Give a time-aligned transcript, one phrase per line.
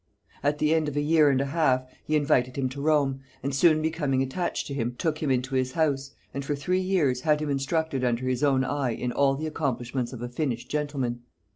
[0.41, 3.53] At the end of a year and a half he invited him to Rome, and
[3.53, 7.39] soon becoming attached to him, took him into his house, and for three years had
[7.39, 11.21] him instructed under his own eye in all the accomplishments of a finished gentleman.